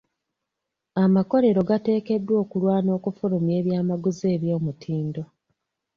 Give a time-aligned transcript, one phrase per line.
[1.03, 5.23] Amakolerero gateekeddwa okulwana okufulumya ebyamaguzi eby'omutindo.